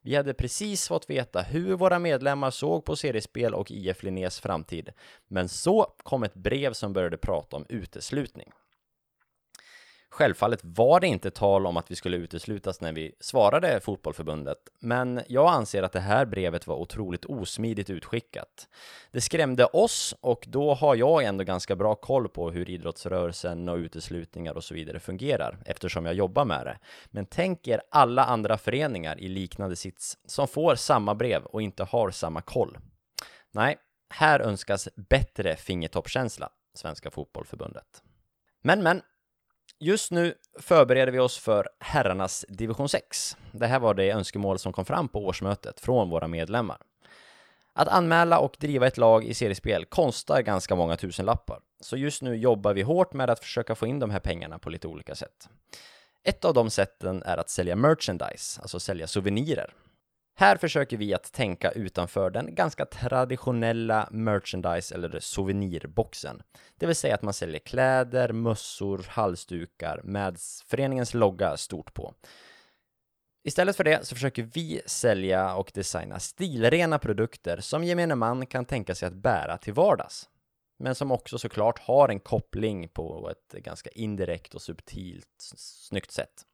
Vi 0.03 0.15
hade 0.15 0.35
precis 0.35 0.89
fått 0.89 1.11
veta 1.11 1.43
hur 1.43 1.75
våra 1.77 1.99
medlemmar 1.99 2.51
såg 2.51 2.85
på 2.85 2.97
seriespel 2.97 3.55
och 3.55 3.71
IF 3.71 4.03
Linnés 4.03 4.41
framtid. 4.41 4.91
Men 5.29 5.49
så 5.49 5.87
kom 6.03 6.23
ett 6.23 6.35
brev 6.35 6.73
som 6.73 6.93
började 6.93 7.17
prata 7.17 7.57
om 7.57 7.67
uteslutning. 7.69 8.53
Självfallet 10.11 10.61
var 10.63 11.01
det 11.01 11.07
inte 11.07 11.31
tal 11.31 11.67
om 11.67 11.77
att 11.77 11.91
vi 11.91 11.97
skulle 11.97 12.17
uteslutas 12.17 12.81
när 12.81 12.93
vi 12.93 13.15
svarade 13.21 13.81
fotbollförbundet, 13.81 14.59
men 14.81 15.21
jag 15.29 15.49
anser 15.49 15.83
att 15.83 15.93
det 15.93 16.01
här 16.01 16.27
brevet 16.27 16.67
var 16.67 16.77
otroligt 16.77 17.25
osmidigt 17.25 17.91
utskickat. 17.91 18.69
Det 19.11 19.21
skrämde 19.21 19.65
oss 19.65 20.15
och 20.21 20.45
då 20.49 20.75
har 20.75 20.95
jag 20.95 21.25
ändå 21.25 21.45
ganska 21.45 21.77
bra 21.77 21.95
koll 21.95 22.29
på 22.29 22.51
hur 22.51 22.71
idrottsrörelsen 22.71 23.69
och 23.69 23.77
uteslutningar 23.77 24.55
och 24.55 24.65
så 24.65 24.75
vidare 24.75 25.01
fungerar 25.01 25.59
eftersom 25.67 26.07
jag 26.07 26.15
jobbar 26.15 26.45
med 26.45 26.67
det. 26.67 26.79
Men 27.07 27.27
tänk 27.27 27.69
er 27.69 27.81
alla 27.91 28.25
andra 28.25 28.59
föreningar 28.59 29.21
i 29.21 29.29
liknande 29.29 29.77
sits 29.77 30.19
som 30.27 30.49
får 30.49 30.75
samma 30.75 31.15
brev 31.15 31.45
och 31.45 31.63
inte 31.63 31.85
har 31.85 32.11
samma 32.11 32.41
koll. 32.41 32.79
Nej, 33.53 33.77
här 34.11 34.41
önskas 34.41 34.89
bättre 34.97 35.57
fingertoppkänsla, 35.57 36.49
Svenska 36.75 37.11
Fotbollförbundet. 37.11 38.03
Men 38.63 38.83
men, 38.83 39.03
Just 39.81 40.11
nu 40.11 40.35
förbereder 40.59 41.13
vi 41.13 41.19
oss 41.19 41.39
för 41.39 41.69
herrarnas 41.79 42.45
division 42.49 42.89
6. 42.89 43.37
Det 43.53 43.67
här 43.67 43.81
var 43.81 43.95
det 43.95 44.11
önskemål 44.11 44.59
som 44.59 44.73
kom 44.73 44.85
fram 44.85 45.09
på 45.09 45.27
årsmötet 45.27 45.81
från 45.81 46.11
våra 46.11 46.29
medlemmar. 46.29 46.79
Att 47.73 47.89
anmäla 47.89 48.39
och 48.39 48.57
driva 48.59 48.87
ett 48.87 48.97
lag 48.97 49.25
i 49.25 49.35
seriespel 49.35 49.85
kostar 49.85 50.43
ganska 50.43 50.75
många 50.75 50.97
tusenlappar, 50.97 51.61
så 51.81 51.97
just 51.97 52.23
nu 52.23 52.37
jobbar 52.37 52.75
vi 52.75 52.83
hårt 52.83 53.13
med 53.13 53.31
att 53.31 53.41
försöka 53.41 53.75
få 53.75 53.87
in 53.87 53.99
de 53.99 54.11
här 54.11 54.21
pengarna 54.21 54.59
på 54.59 54.71
lite 54.71 54.89
olika 54.89 55.15
sätt. 55.15 55.49
Ett 56.23 56.45
av 56.45 56.55
de 56.55 56.71
sätten 56.71 57.23
är 57.23 57.37
att 57.37 57.51
sälja 57.51 57.77
merchandise, 57.77 58.61
alltså 58.61 58.81
sälja 58.81 59.07
souvenirer. 59.07 59.75
Här 60.41 60.57
försöker 60.57 60.97
vi 60.97 61.15
att 61.15 61.33
tänka 61.33 61.71
utanför 61.71 62.31
den 62.31 62.55
ganska 62.55 62.87
traditionella 62.87 64.09
merchandise 64.11 64.95
eller 64.95 65.21
souvenirboxen. 65.21 66.43
Det 66.77 66.87
vill 66.87 66.97
säga 66.97 67.15
att 67.15 67.23
man 67.23 67.35
säljer 67.35 67.59
kläder, 67.59 68.33
mössor, 68.33 69.07
halsdukar 69.09 70.01
med 70.05 70.37
föreningens 70.67 71.15
logga 71.15 71.57
stort 71.57 71.95
på. 71.95 72.15
Istället 73.45 73.77
för 73.77 73.85
det 73.85 74.07
så 74.07 74.15
försöker 74.15 74.43
vi 74.43 74.83
sälja 74.87 75.55
och 75.55 75.71
designa 75.75 76.19
stilrena 76.19 76.99
produkter 76.99 77.61
som 77.61 77.85
gemene 77.85 78.15
man 78.15 78.47
kan 78.47 78.65
tänka 78.65 78.95
sig 78.95 79.07
att 79.07 79.15
bära 79.15 79.59
till 79.59 79.73
vardags. 79.73 80.29
Men 80.79 80.95
som 80.95 81.13
också 81.13 81.39
såklart 81.39 81.79
har 81.79 82.09
en 82.09 82.21
koppling 82.21 82.89
på 82.89 83.31
ett 83.31 83.63
ganska 83.63 83.91
indirekt 83.91 84.55
och 84.55 84.63
subtilt 84.63 85.53
snyggt 85.57 86.11
sätt. 86.11 86.45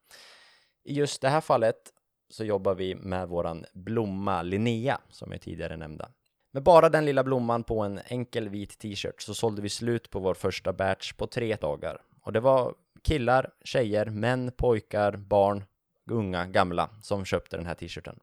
I 0.84 0.94
just 0.94 1.22
det 1.22 1.28
här 1.28 1.40
fallet 1.40 1.93
så 2.34 2.44
jobbar 2.44 2.74
vi 2.74 2.94
med 2.94 3.28
våran 3.28 3.64
blomma 3.72 4.42
Linnea 4.42 4.98
som 5.10 5.32
jag 5.32 5.40
tidigare 5.40 5.76
nämnde. 5.76 6.08
Med 6.52 6.62
bara 6.62 6.88
den 6.88 7.04
lilla 7.04 7.24
blomman 7.24 7.64
på 7.64 7.80
en 7.80 8.00
enkel 8.06 8.48
vit 8.48 8.78
t-shirt 8.78 9.22
så 9.22 9.34
sålde 9.34 9.62
vi 9.62 9.68
slut 9.68 10.10
på 10.10 10.18
vår 10.18 10.34
första 10.34 10.72
batch 10.72 11.12
på 11.12 11.26
tre 11.26 11.56
dagar. 11.56 11.98
Och 12.20 12.32
det 12.32 12.40
var 12.40 12.74
killar, 13.02 13.50
tjejer, 13.64 14.06
män, 14.06 14.52
pojkar, 14.56 15.16
barn, 15.16 15.64
unga, 16.10 16.46
gamla 16.46 16.90
som 17.02 17.24
köpte 17.24 17.56
den 17.56 17.66
här 17.66 17.74
t-shirten. 17.74 18.18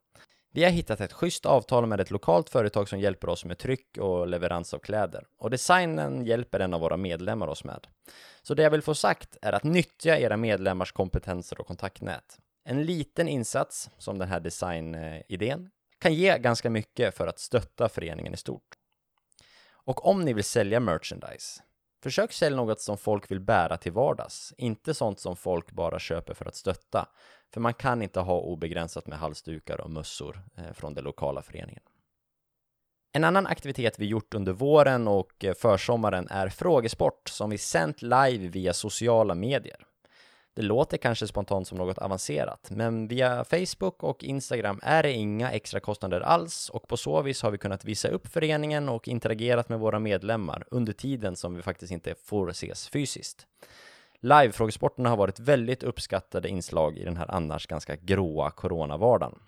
Vi 0.54 0.64
har 0.64 0.72
hittat 0.72 1.02
ett 1.02 1.14
schysst 1.14 1.46
avtal 1.46 1.86
med 1.86 2.00
ett 2.00 2.12
lokalt 2.12 2.50
företag 2.50 2.90
som 2.90 3.00
hjälper 3.00 3.30
oss 3.30 3.46
med 3.46 3.58
tryck 3.58 3.98
och 3.98 4.28
leverans 4.28 4.74
av 4.74 4.80
kläder. 4.80 5.26
Och 5.38 5.50
designen 5.50 6.26
hjälper 6.26 6.60
en 6.60 6.74
av 6.74 6.82
våra 6.82 6.98
medlemmar 6.98 7.48
oss 7.48 7.64
med. 7.64 7.88
Så 8.42 8.54
det 8.54 8.64
jag 8.64 8.72
vill 8.72 8.82
få 8.82 8.96
sagt 8.96 9.38
är 9.42 9.54
att 9.54 9.64
nyttja 9.64 10.20
era 10.20 10.38
medlemmars 10.38 10.92
kompetenser 10.92 11.62
och 11.62 11.68
kontaktnät. 11.68 12.40
En 12.64 12.84
liten 12.84 13.28
insats, 13.28 13.90
som 13.98 14.18
den 14.18 14.28
här 14.28 14.40
designidén, 14.40 15.70
kan 16.00 16.14
ge 16.14 16.38
ganska 16.38 16.70
mycket 16.70 17.18
för 17.18 17.28
att 17.28 17.40
stötta 17.40 17.90
föreningen 17.90 18.34
i 18.34 18.38
stort. 18.38 18.76
Och 19.84 20.08
om 20.08 20.22
ni 20.22 20.34
vill 20.34 20.44
sälja 20.44 20.80
merchandise, 20.80 21.62
försök 22.04 22.34
sälja 22.34 22.58
något 22.58 22.82
som 22.82 22.98
folk 22.98 23.32
vill 23.32 23.40
bära 23.40 23.78
till 23.78 23.92
vardags, 23.92 24.54
inte 24.58 24.94
sånt 24.94 25.20
som 25.20 25.36
folk 25.36 25.72
bara 25.72 26.00
köper 26.00 26.34
för 26.34 26.46
att 26.46 26.56
stötta. 26.56 27.10
För 27.54 27.62
man 27.62 27.74
kan 27.74 28.02
inte 28.02 28.20
ha 28.20 28.40
obegränsat 28.40 29.08
med 29.08 29.20
halsdukar 29.20 29.82
och 29.82 29.92
mössor 29.92 30.42
eh, 30.58 30.74
från 30.74 30.94
den 30.94 31.04
lokala 31.04 31.42
föreningen. 31.42 31.84
En 33.14 33.24
annan 33.24 33.48
aktivitet 33.48 34.00
vi 34.00 34.06
gjort 34.06 34.34
under 34.34 34.54
våren 34.54 35.08
och 35.08 35.46
eh, 35.46 35.54
försommaren 35.54 36.28
är 36.28 36.50
frågesport 36.50 37.30
som 37.30 37.50
vi 37.50 37.58
sänt 37.58 38.02
live 38.02 38.48
via 38.48 38.74
sociala 38.74 39.36
medier. 39.36 39.86
Det 40.54 40.62
låter 40.62 40.98
kanske 40.98 41.28
spontant 41.28 41.68
som 41.68 41.78
något 41.78 41.98
avancerat, 41.98 42.70
men 42.72 43.08
via 43.08 43.44
Facebook 43.44 44.04
och 44.04 44.24
Instagram 44.24 44.80
är 44.84 45.04
det 45.04 45.12
inga 45.12 45.52
extra 45.52 45.80
kostnader 45.80 46.22
alls 46.22 46.70
och 46.70 46.88
på 46.88 46.98
så 46.98 47.22
vis 47.22 47.42
har 47.42 47.52
vi 47.52 47.58
kunnat 47.58 47.86
visa 47.86 48.08
upp 48.08 48.28
föreningen 48.28 48.90
och 48.90 49.08
interagerat 49.08 49.70
med 49.70 49.80
våra 49.80 50.00
medlemmar 50.00 50.64
under 50.72 50.94
tiden 50.94 51.36
som 51.36 51.56
vi 51.56 51.62
faktiskt 51.62 51.92
inte 51.92 52.16
får 52.24 52.50
ses 52.50 52.90
fysiskt. 52.90 53.48
Live-frågesporterna 54.22 55.10
har 55.10 55.18
varit 55.18 55.40
väldigt 55.40 55.84
uppskattade 55.84 56.50
inslag 56.50 56.98
i 56.98 57.04
den 57.04 57.18
här 57.18 57.32
annars 57.32 57.68
ganska 57.68 57.96
gråa 57.96 58.52
coronavardagen. 58.52 59.40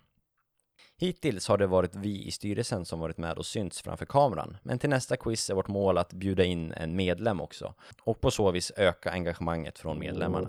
Hittills 0.96 1.48
har 1.48 1.58
det 1.58 1.66
varit 1.66 1.94
vi 1.94 2.26
i 2.26 2.30
styrelsen 2.30 2.84
som 2.84 3.00
varit 3.00 3.18
med 3.18 3.38
och 3.38 3.46
synts 3.46 3.82
framför 3.82 4.06
kameran, 4.06 4.56
men 4.62 4.78
till 4.78 4.90
nästa 4.90 5.16
quiz 5.16 5.50
är 5.50 5.54
vårt 5.54 5.68
mål 5.68 5.98
att 5.98 6.12
bjuda 6.12 6.44
in 6.44 6.72
en 6.72 6.96
medlem 6.96 7.40
också 7.40 7.74
och 8.02 8.20
på 8.20 8.30
så 8.30 8.50
vis 8.50 8.72
öka 8.76 9.10
engagemanget 9.10 9.78
från 9.78 9.98
medlemmarna. 9.98 10.48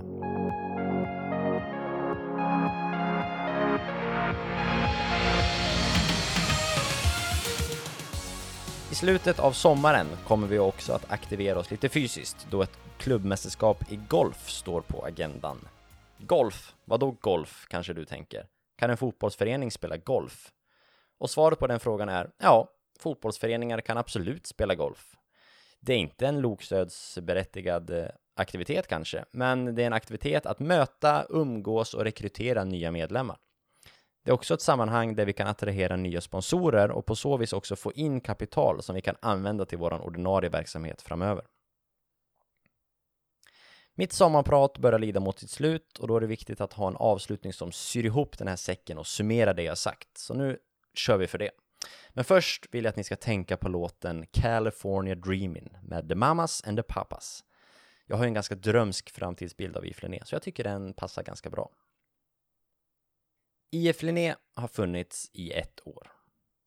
I 8.95 8.97
slutet 8.97 9.39
av 9.39 9.51
sommaren 9.51 10.07
kommer 10.27 10.47
vi 10.47 10.59
också 10.59 10.93
att 10.93 11.11
aktivera 11.11 11.59
oss 11.59 11.71
lite 11.71 11.89
fysiskt 11.89 12.47
då 12.49 12.61
ett 12.61 12.77
klubbmästerskap 12.97 13.91
i 13.91 13.99
golf 14.07 14.49
står 14.49 14.81
på 14.81 15.05
agendan. 15.05 15.57
Golf? 16.17 16.75
Vadå 16.85 17.11
golf, 17.11 17.65
kanske 17.69 17.93
du 17.93 18.05
tänker? 18.05 18.47
Kan 18.77 18.89
en 18.89 18.97
fotbollsförening 18.97 19.71
spela 19.71 19.97
golf? 19.97 20.51
Och 21.17 21.29
svaret 21.29 21.59
på 21.59 21.67
den 21.67 21.79
frågan 21.79 22.09
är 22.09 22.29
ja, 22.37 22.69
fotbollsföreningar 22.99 23.81
kan 23.81 23.97
absolut 23.97 24.45
spela 24.45 24.75
golf. 24.75 25.15
Det 25.79 25.93
är 25.93 25.97
inte 25.97 26.27
en 26.27 26.41
lokstödsberättigad 26.41 27.89
eh, 27.89 28.05
aktivitet 28.35 28.87
kanske, 28.87 29.25
men 29.31 29.75
det 29.75 29.81
är 29.81 29.87
en 29.87 29.93
aktivitet 29.93 30.45
att 30.45 30.59
möta, 30.59 31.25
umgås 31.29 31.93
och 31.93 32.03
rekrytera 32.03 32.63
nya 32.63 32.91
medlemmar. 32.91 33.37
Det 34.25 34.31
är 34.31 34.33
också 34.33 34.53
ett 34.53 34.61
sammanhang 34.61 35.15
där 35.15 35.25
vi 35.25 35.33
kan 35.33 35.47
attrahera 35.47 35.95
nya 35.95 36.21
sponsorer 36.21 36.91
och 36.91 37.05
på 37.05 37.15
så 37.15 37.37
vis 37.37 37.53
också 37.53 37.75
få 37.75 37.93
in 37.93 38.21
kapital 38.21 38.83
som 38.83 38.95
vi 38.95 39.01
kan 39.01 39.15
använda 39.21 39.65
till 39.65 39.77
vår 39.77 40.01
ordinarie 40.01 40.49
verksamhet 40.49 41.01
framöver. 41.01 41.45
Mitt 43.95 44.13
sommarprat 44.13 44.77
börjar 44.77 44.99
lida 44.99 45.19
mot 45.19 45.39
sitt 45.39 45.49
slut 45.49 45.97
och 45.99 46.07
då 46.07 46.17
är 46.17 46.21
det 46.21 46.27
viktigt 46.27 46.61
att 46.61 46.73
ha 46.73 46.87
en 46.87 46.95
avslutning 46.95 47.53
som 47.53 47.71
syr 47.71 48.05
ihop 48.05 48.37
den 48.37 48.47
här 48.47 48.55
säcken 48.55 48.97
och 48.97 49.07
summerar 49.07 49.53
det 49.53 49.63
jag 49.63 49.77
sagt. 49.77 50.17
Så 50.17 50.33
nu 50.33 50.57
kör 50.93 51.17
vi 51.17 51.27
för 51.27 51.37
det. 51.37 51.51
Men 52.09 52.23
först 52.23 52.65
vill 52.71 52.83
jag 52.83 52.89
att 52.89 52.97
ni 52.97 53.03
ska 53.03 53.15
tänka 53.15 53.57
på 53.57 53.69
låten 53.69 54.25
California 54.31 55.15
Dreamin' 55.15 55.77
med 55.83 56.09
The 56.09 56.15
Mamas 56.15 56.63
and 56.67 56.77
the 56.77 56.83
Papas. 56.83 57.43
Jag 58.05 58.17
har 58.17 58.23
ju 58.23 58.27
en 58.27 58.33
ganska 58.33 58.55
drömsk 58.55 59.09
framtidsbild 59.09 59.77
av 59.77 59.85
IF 59.85 60.03
Linné, 60.03 60.21
så 60.25 60.35
jag 60.35 60.41
tycker 60.41 60.63
den 60.63 60.93
passar 60.93 61.23
ganska 61.23 61.49
bra. 61.49 61.69
IF 63.75 64.01
Linné 64.03 64.35
har 64.55 64.67
funnits 64.67 65.29
i 65.33 65.51
ett 65.51 65.79
år. 65.87 66.11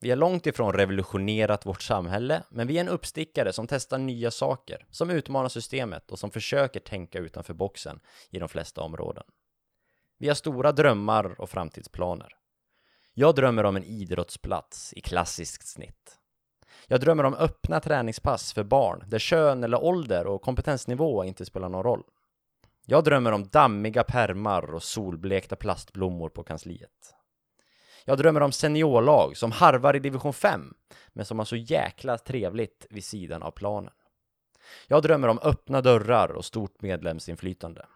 Vi 0.01 0.11
har 0.11 0.17
långt 0.17 0.47
ifrån 0.47 0.73
revolutionerat 0.73 1.67
vårt 1.67 1.83
samhälle, 1.83 2.43
men 2.49 2.67
vi 2.67 2.77
är 2.77 2.81
en 2.81 2.89
uppstickare 2.89 3.53
som 3.53 3.67
testar 3.67 3.99
nya 3.99 4.31
saker, 4.31 4.87
som 4.91 5.11
utmanar 5.11 5.49
systemet 5.49 6.11
och 6.11 6.19
som 6.19 6.31
försöker 6.31 6.81
tänka 6.81 7.19
utanför 7.19 7.55
boxen 7.55 8.01
i 8.31 8.39
de 8.39 8.49
flesta 8.49 8.81
områden. 8.81 9.25
Vi 10.19 10.29
har 10.29 10.35
stora 10.35 10.73
drömmar 10.73 11.41
och 11.41 11.51
framtidsplaner. 11.51 12.29
Jag 13.15 13.35
drömmer 13.35 13.65
om 13.65 13.77
en 13.77 13.85
idrottsplats 13.85 14.93
i 14.93 15.01
klassiskt 15.01 15.69
snitt. 15.69 16.19
Jag 16.87 17.01
drömmer 17.01 17.25
om 17.25 17.35
öppna 17.35 17.81
träningspass 17.81 18.53
för 18.53 18.65
barn 18.65 19.05
där 19.07 19.19
kön 19.19 19.65
eller 19.65 19.85
ålder 19.85 20.27
och 20.27 20.43
kompetensnivå 20.43 21.25
inte 21.25 21.45
spelar 21.45 21.69
någon 21.69 21.83
roll. 21.83 22.05
Jag 22.91 23.05
drömmer 23.05 23.33
om 23.33 23.49
dammiga 23.49 24.05
permar 24.05 24.75
och 24.75 24.83
solblekta 24.83 25.57
plastblommor 25.57 26.29
på 26.29 26.43
kansliet. 26.43 27.15
Jag 28.05 28.19
drömmer 28.19 28.41
om 28.41 28.53
seniorlag 28.53 29.37
som 29.37 29.53
harvar 29.53 29.97
i 29.97 29.99
division 29.99 30.33
5, 30.33 30.75
men 31.09 31.25
som 31.25 31.39
har 31.39 31.47
så 31.47 31.57
jäkla 31.57 32.19
trevligt 32.19 32.87
vid 32.91 33.05
sidan 33.05 33.43
av 33.43 33.51
planen. 33.51 33.93
Jag 34.87 35.03
drömmer 35.03 35.29
om 35.29 35.39
öppna 35.43 35.81
dörrar 35.81 36.29
och 36.29 36.45
stort 36.45 36.83
medlemsinflytande. 36.83 37.87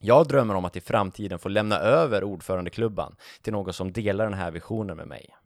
Jag 0.00 0.28
drömmer 0.28 0.54
om 0.54 0.64
att 0.64 0.76
i 0.76 0.80
framtiden 0.80 1.38
få 1.38 1.48
lämna 1.48 1.78
över 1.78 2.24
ordförandeklubban 2.24 3.16
till 3.42 3.52
någon 3.52 3.72
som 3.72 3.92
delar 3.92 4.24
den 4.24 4.38
här 4.38 4.50
visionen 4.50 4.96
med 4.96 5.08
mig. 5.08 5.36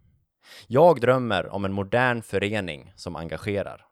Jag 0.67 1.01
drömmer 1.01 1.49
om 1.49 1.65
en 1.65 1.73
modern 1.73 2.23
förening 2.23 2.93
som 2.97 3.17
engagerar. 3.17 3.87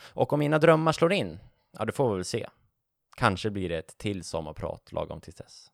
Och 0.00 0.32
om 0.32 0.38
mina 0.38 0.58
drömmar 0.58 0.92
slår 0.92 1.12
in, 1.12 1.38
ja, 1.78 1.84
det 1.84 1.92
får 1.92 2.10
vi 2.10 2.14
väl 2.14 2.24
se. 2.24 2.48
Kanske 3.16 3.50
blir 3.50 3.68
det 3.68 3.78
ett 3.78 3.98
till 3.98 4.24
sommarprat 4.24 4.92
lagom 4.92 5.20
till 5.20 5.32
dess. 5.32 5.70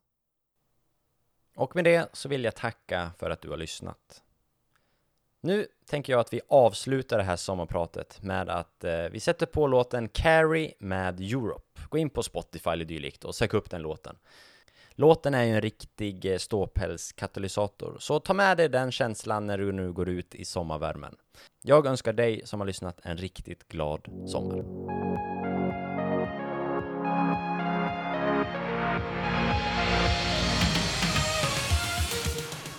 Och 1.55 1.75
med 1.75 1.85
det 1.85 2.09
så 2.13 2.29
vill 2.29 2.43
jag 2.43 2.55
tacka 2.55 3.11
för 3.17 3.29
att 3.29 3.41
du 3.41 3.49
har 3.49 3.57
lyssnat. 3.57 4.23
Nu 5.41 5.67
tänker 5.85 6.13
jag 6.13 6.19
att 6.19 6.33
vi 6.33 6.41
avslutar 6.49 7.17
det 7.17 7.23
här 7.23 7.35
sommarpratet 7.35 8.21
med 8.21 8.49
att 8.49 8.83
eh, 8.83 9.03
vi 9.11 9.19
sätter 9.19 9.45
på 9.45 9.67
låten 9.67 10.09
Carrie 10.09 10.73
med 10.79 11.19
Europe. 11.19 11.81
Gå 11.89 11.97
in 11.97 12.09
på 12.09 12.23
Spotify 12.23 12.69
eller 12.69 12.85
dylikt 12.85 13.23
och 13.23 13.35
sök 13.35 13.53
upp 13.53 13.69
den 13.69 13.81
låten. 13.81 14.15
Låten 14.91 15.33
är 15.33 15.43
ju 15.43 15.51
en 15.51 15.61
riktig 15.61 16.25
eh, 16.25 16.37
ståpälskatalysator, 16.37 17.97
så 17.99 18.19
ta 18.19 18.33
med 18.33 18.57
dig 18.57 18.69
den 18.69 18.91
känslan 18.91 19.47
när 19.47 19.57
du 19.57 19.71
nu 19.71 19.93
går 19.93 20.09
ut 20.09 20.35
i 20.35 20.45
sommarvärmen. 20.45 21.15
Jag 21.61 21.85
önskar 21.85 22.13
dig 22.13 22.41
som 22.45 22.59
har 22.59 22.67
lyssnat 22.67 22.99
en 23.03 23.17
riktigt 23.17 23.67
glad 23.67 24.07
sommar. 24.27 25.58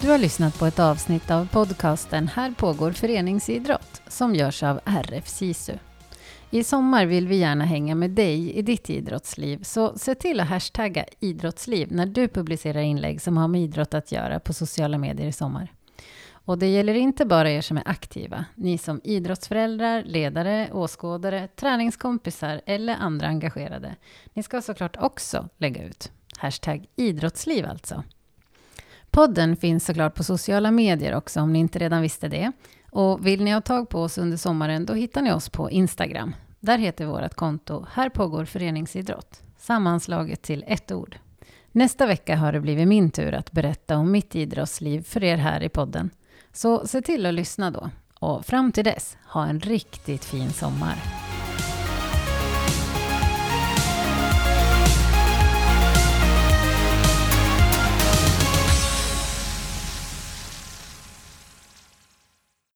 Du 0.01 0.11
har 0.11 0.19
lyssnat 0.19 0.59
på 0.59 0.67
ett 0.67 0.79
avsnitt 0.79 1.31
av 1.31 1.49
podcasten 1.53 2.29
Här 2.29 2.51
pågår 2.51 2.93
föreningsidrott 2.93 4.03
som 4.09 4.35
görs 4.35 4.63
av 4.63 4.81
RF 4.85 5.29
SISU. 5.29 5.73
I 6.51 6.65
sommar 6.65 7.07
vill 7.07 7.29
vi 7.29 7.37
gärna 7.37 7.65
hänga 7.65 7.95
med 7.95 8.11
dig 8.11 8.53
i 8.53 8.63
ditt 8.63 8.91
idrottsliv, 8.91 9.63
så 9.63 9.99
se 9.99 10.15
till 10.15 10.41
att 10.41 10.49
hashtagga 10.49 11.05
idrottsliv 11.21 11.93
när 11.93 12.07
du 12.07 12.29
publicerar 12.29 12.81
inlägg 12.81 13.21
som 13.21 13.37
har 13.37 13.49
med 13.49 13.61
idrott 13.61 13.95
att 13.95 14.13
göra 14.13 14.41
på 14.41 14.53
sociala 14.53 14.99
medier 14.99 15.27
i 15.27 15.33
sommar. 15.33 15.73
Och 16.33 16.59
det 16.59 16.67
gäller 16.67 16.95
inte 16.95 17.25
bara 17.27 17.51
er 17.51 17.61
som 17.61 17.77
är 17.77 17.89
aktiva. 17.89 18.45
Ni 18.55 18.79
som 18.79 19.01
idrottsföräldrar, 19.05 20.03
ledare, 20.03 20.69
åskådare, 20.73 21.49
träningskompisar 21.57 22.61
eller 22.67 22.97
andra 22.97 23.27
engagerade. 23.27 23.97
Ni 24.35 24.43
ska 24.43 24.63
såklart 24.63 24.97
också 25.01 25.49
lägga 25.59 25.85
ut. 25.85 26.13
Hashtag 26.39 26.87
idrottsliv 26.97 27.67
alltså. 27.67 28.05
Podden 29.11 29.57
finns 29.57 29.87
såklart 29.87 30.15
på 30.15 30.25
sociala 30.25 30.71
medier 30.71 31.15
också 31.15 31.41
om 31.41 31.53
ni 31.53 31.59
inte 31.59 31.79
redan 31.79 32.03
visste 32.03 32.29
det. 32.29 32.53
Och 32.91 33.27
vill 33.27 33.45
ni 33.45 33.51
ha 33.51 33.61
tag 33.61 33.89
på 33.89 34.03
oss 34.03 34.19
under 34.19 34.37
sommaren 34.37 34.87
då 34.87 34.95
hittar 34.95 35.23
ni 35.23 35.33
oss 35.33 35.49
på 35.49 35.71
Instagram. 35.71 36.35
Där 36.61 36.79
heter 36.79 37.07
vårt 37.07 37.35
konto 37.35 37.87
Här 37.93 38.09
pågår 38.09 38.45
föreningsidrott. 38.45 39.43
Sammanslaget 39.59 40.43
till 40.43 40.65
ett 40.67 40.93
ord. 40.93 41.17
Nästa 41.73 42.07
vecka 42.07 42.37
har 42.37 42.53
det 42.53 42.61
blivit 42.61 42.89
min 42.89 43.11
tur 43.11 43.35
att 43.35 43.53
berätta 43.53 43.97
om 43.97 44.11
mitt 44.11 44.35
idrottsliv 44.35 45.03
för 45.03 45.25
er 45.25 45.37
här 45.37 45.63
i 45.63 45.69
podden. 45.69 46.11
Så 46.53 46.87
se 46.87 47.03
till 47.03 47.27
att 47.27 47.35
lyssna 47.35 47.71
då. 47.71 47.91
Och 48.19 48.47
fram 48.47 48.73
till 48.73 48.85
dess, 48.85 49.17
ha 49.27 49.47
en 49.47 49.61
riktigt 49.61 50.25
fin 50.25 50.51
sommar. 50.51 51.30